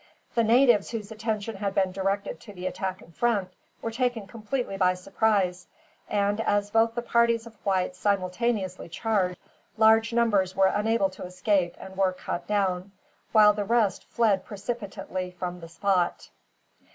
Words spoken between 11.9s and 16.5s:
were cut down, while the rest fled precipitately from the spot.